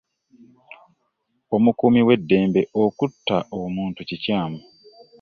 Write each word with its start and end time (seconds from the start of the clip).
Omukuumi 1.55 2.01
weddembe 2.07 2.61
okutta 2.83 3.37
omuntu 3.61 3.99
kikyamu. 4.09 4.59